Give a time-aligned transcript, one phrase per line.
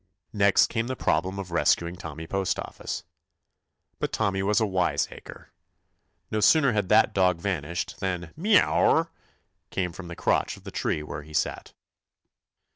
[0.33, 3.03] Next came the problem of res cuing Tommy Postoffice.
[3.99, 5.51] But Tom my was a wiseacre.
[6.31, 9.07] No sooner had that dog vanished than "M r o wow,"
[9.69, 11.73] came from the crotch of the tree where he sat.